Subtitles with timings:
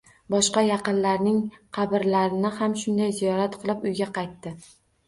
[0.35, 1.37] Boshqa yaqinlarining
[1.79, 4.59] qabrlarini ham shunday ziyorat qilib, uyga qaytdi.